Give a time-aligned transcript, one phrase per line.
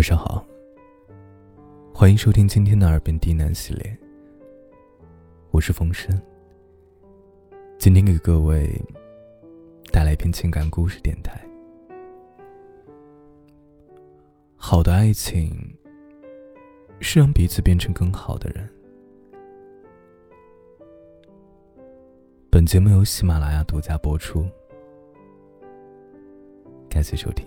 [0.00, 0.42] 晚上好，
[1.92, 3.98] 欢迎收听今天的耳边低喃系列。
[5.50, 6.18] 我是风声，
[7.78, 8.80] 今天给各位
[9.92, 11.38] 带来一篇情感故事电台。
[14.56, 15.54] 好的爱情
[17.00, 18.66] 是让彼此变成更好的人。
[22.48, 24.48] 本节目由喜马拉雅独家播出，
[26.88, 27.46] 感谢收听。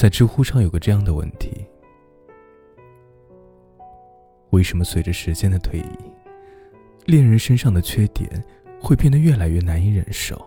[0.00, 1.66] 在知乎上有个这样的问题：
[4.48, 5.98] 为什么随着时间的推移，
[7.04, 8.42] 恋人身上的缺点
[8.80, 10.42] 会变得越来越难以忍受？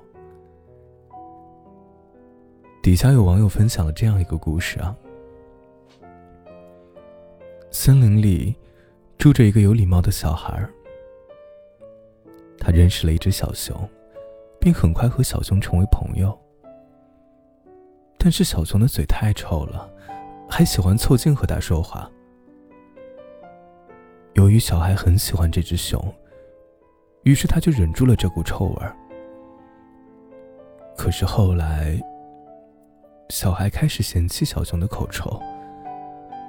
[2.82, 4.98] 底下有网友分享了这样一个故事啊。
[7.70, 8.56] 森林里
[9.20, 10.68] 住着一个有礼貌的小孩
[12.58, 13.88] 他认识了一只小熊，
[14.60, 16.36] 并很快和小熊成为朋友。
[18.24, 19.94] 但是小熊的嘴太臭了，
[20.50, 22.10] 还喜欢凑近和他说话。
[24.36, 26.02] 由于小孩很喜欢这只熊，
[27.24, 28.96] 于是他就忍住了这股臭味儿。
[30.96, 32.02] 可是后来，
[33.28, 35.38] 小孩开始嫌弃小熊的口臭。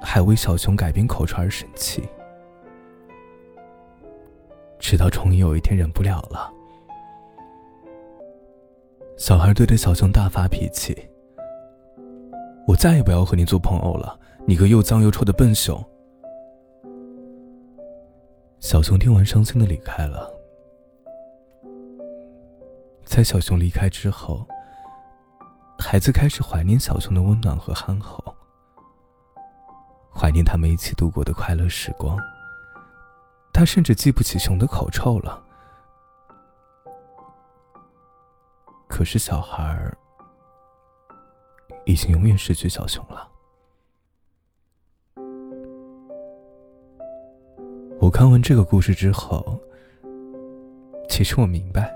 [0.01, 2.07] 还为小熊改变口臭而生气，
[4.77, 6.53] 直到终于有一天忍不了了，
[9.17, 10.95] 小孩对着小熊大发脾气
[12.75, 15.81] ：“我再也不要和你做朋友了，你个又脏又臭的笨熊！”
[18.59, 20.29] 小熊听完，伤心的离开了。
[23.05, 24.45] 在小熊离开之后，
[25.79, 28.21] 孩子开始怀念小熊的温暖和憨厚。
[30.13, 32.19] 怀念他们一起度过的快乐时光。
[33.53, 35.41] 他甚至记不起熊的口臭了。
[38.89, 39.97] 可是小孩儿
[41.85, 43.31] 已经永远失去小熊了。
[47.99, 49.59] 我看完这个故事之后，
[51.09, 51.91] 其实我明白，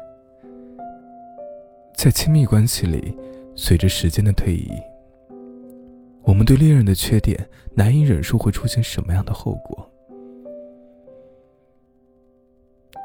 [1.96, 3.16] 在亲密关系里，
[3.56, 4.72] 随着时间的推移。
[6.24, 9.88] 我们对恋人的缺点难以忍受，会出现什么样的后果？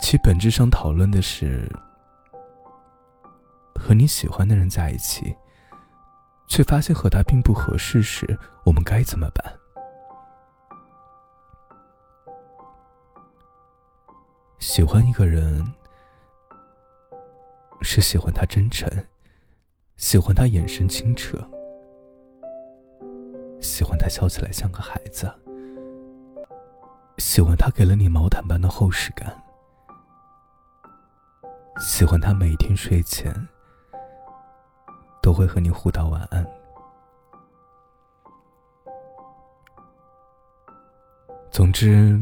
[0.00, 1.66] 其本质上讨论的是，
[3.74, 5.34] 和你喜欢的人在一起，
[6.54, 9.58] 却发现和他并不合适时，我们该怎么办？
[14.60, 15.66] 喜欢一个人，
[17.82, 18.88] 是喜欢他真诚，
[19.96, 21.44] 喜欢他眼神清澈。
[23.60, 25.28] 喜欢他笑起来像个孩子，
[27.18, 29.42] 喜欢他给了你毛毯般的厚实感，
[31.80, 33.34] 喜欢他每天睡前
[35.24, 36.46] 都会和你互道晚安。
[41.50, 42.20] 总之，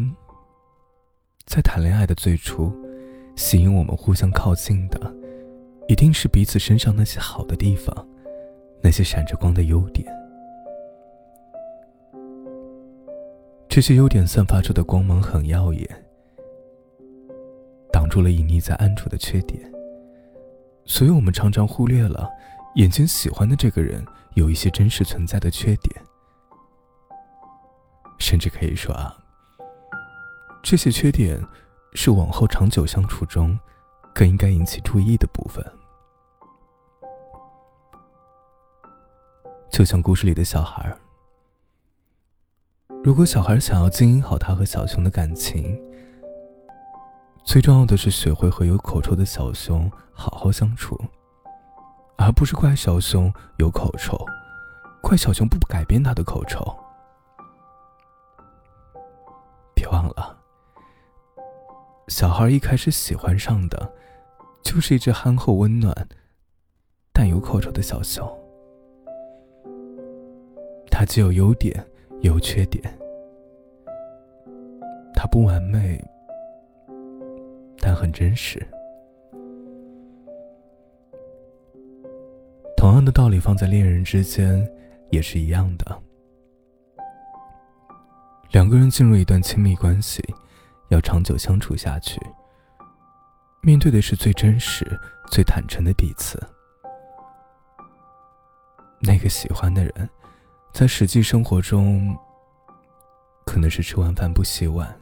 [1.47, 2.73] 在谈恋爱的最初，
[3.35, 5.13] 吸引我们互相靠近的，
[5.89, 7.93] 一定是彼此身上那些好的地方，
[8.81, 10.07] 那些闪着光的优点。
[13.69, 16.05] 这些优点散发出的光芒很耀眼，
[17.91, 19.61] 挡住了隐匿在暗处的缺点。
[20.85, 22.31] 所以我们常常忽略了
[22.75, 26.03] 眼睛喜欢的这个人有一些真实存在的缺点，
[28.19, 29.15] 甚至可以说啊，
[30.63, 31.43] 这些缺点
[31.93, 33.59] 是往后长久相处中
[34.15, 35.65] 更应该引起注意的部分。
[39.71, 40.95] 就像故事里的小孩。
[43.05, 45.79] 如果小孩想要经营好他和小熊的感情，
[47.45, 50.99] 最重要的是学会和有口臭的小熊好好相处，
[52.23, 54.17] 而不是怪小熊有口臭，
[55.03, 56.65] 怪小熊不改变他的口臭。
[59.75, 60.39] 别忘了，
[62.07, 63.93] 小孩一开始喜欢上的，
[64.63, 66.09] 就是一只憨厚温暖
[67.13, 68.25] 但有口臭的小熊，
[70.91, 71.85] 它既有优点。
[72.21, 72.81] 有缺点，
[75.13, 76.01] 它不完美，
[77.81, 78.65] 但很真实。
[82.83, 84.69] 同样的道理放在恋人之间
[85.13, 86.03] 也是一样的。
[88.51, 90.21] 两个人进入一段亲密关系，
[90.89, 92.21] 要长久相处下去，
[93.61, 94.85] 面对的是最真实、
[95.31, 96.45] 最坦诚的彼此。
[98.99, 100.11] 那个喜欢的人。
[100.73, 102.19] 在实际生活中，
[103.47, 104.93] 可能是吃完饭不洗碗。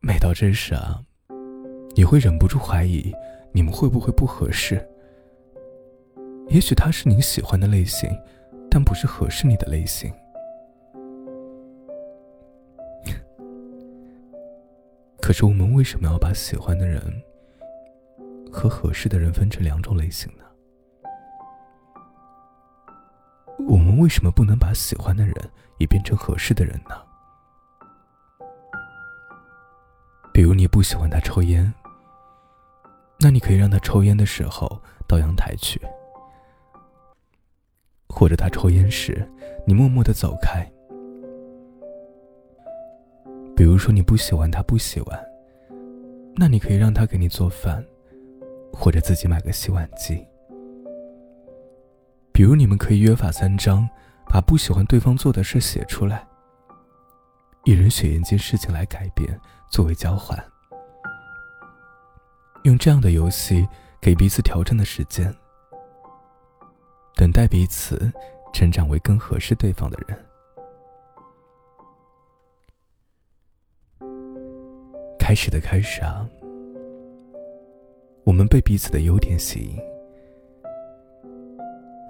[0.00, 1.00] 每到这时啊，
[1.94, 3.14] 你会忍不住怀疑
[3.52, 4.84] 你们会不会不合适，
[6.52, 8.10] 也许他是你喜欢的类型，
[8.70, 10.12] 但不是合适你的类型。
[15.18, 17.00] 可是我们为什么要把喜欢的人
[18.52, 20.44] 和合适的人分成两种类型呢？
[23.66, 25.34] 我们为什么不能把喜欢的人
[25.78, 26.94] 也变成合适的人呢？
[30.34, 31.72] 比如你不喜欢他抽烟，
[33.18, 35.80] 那你可以让他抽烟的时候到阳台去，
[38.22, 39.28] 或者他抽烟时，
[39.66, 40.64] 你默默的走开。
[43.56, 45.20] 比如说你不喜欢他不洗碗，
[46.36, 47.84] 那你可以让他给你做饭，
[48.72, 50.24] 或者自己买个洗碗机。
[52.32, 53.88] 比如你们可以约法三章，
[54.28, 56.24] 把不喜欢对方做的事写出来，
[57.64, 59.36] 一人选一件事情来改变
[59.68, 60.40] 作为交换，
[62.62, 63.66] 用这样的游戏
[64.00, 65.34] 给彼此调整的时间，
[67.22, 68.12] 等待彼此
[68.52, 70.18] 成长为更合适对方的人。
[75.20, 76.28] 开始的开始啊，
[78.24, 79.76] 我们被彼此的优点吸引；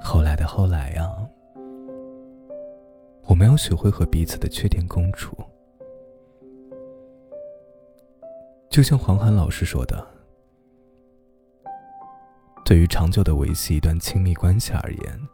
[0.01, 1.15] 后来的后来呀，
[3.27, 5.37] 我们要学会和彼此的缺点共处。
[8.71, 10.07] 就像黄涵老师说的，
[12.73, 15.29] 对于长久的维系一段亲密关系而言，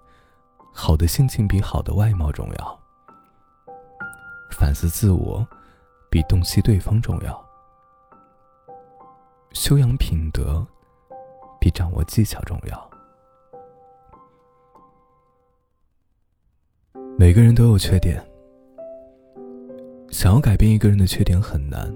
[0.72, 2.80] 好的心情比好的外貌重要，
[4.50, 5.46] 反思自我
[6.10, 7.48] 比洞悉对方重要。
[9.52, 10.66] 修养品德
[11.60, 12.90] 比掌握技巧重要。
[17.16, 18.20] 每个人都有缺点，
[20.10, 21.94] 想要改变一个人的缺点很难，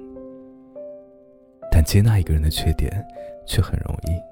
[1.69, 3.05] 但接纳一个人的缺点
[3.45, 4.32] 却很容易。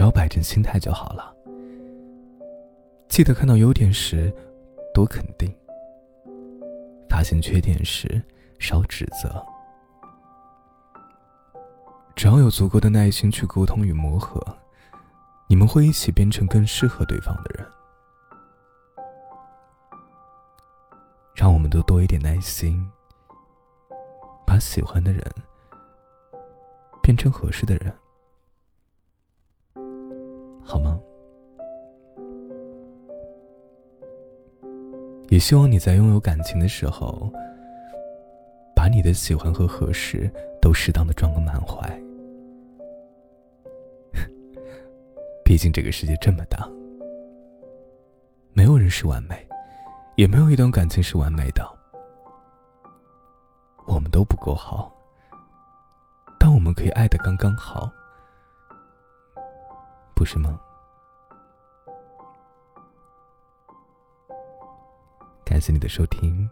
[0.00, 1.30] 只要摆正心态就好了。
[3.06, 4.34] 记得看到优点时
[4.94, 5.54] 多肯定，
[7.06, 8.22] 发现缺点时
[8.58, 9.44] 少指责。
[12.16, 14.42] 只要有足够的耐心去沟通与磨合，
[15.50, 17.66] 你们会一起变成更适合对方的人。
[21.34, 22.90] 让我们都多一点耐心，
[24.46, 25.22] 把喜欢的人
[27.02, 27.94] 变成合适的人，
[30.62, 31.00] 好吗？
[35.28, 37.30] 也希望你在拥有感情的时候，
[38.74, 40.28] 把你的喜欢和合适
[40.60, 41.88] 都适当的装个满怀。
[45.44, 46.68] 毕竟这个世界这么大，
[48.52, 49.46] 没有人是完美，
[50.16, 51.64] 也没有一段感情是完美的。
[53.86, 54.92] 我们都不够好，
[56.40, 57.88] 但我们可以爱的刚刚好，
[60.20, 60.60] 不是吗？
[65.46, 66.46] 感谢你的收听，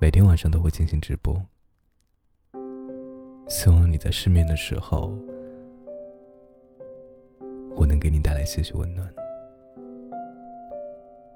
[0.00, 1.40] 每天晚上都会进行直播，
[3.46, 5.16] 希望你在失眠的时候。
[7.76, 9.08] 我能给你带来些许温暖。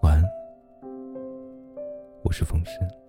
[0.03, 0.25] 晚安，
[2.25, 3.04] 我是风声。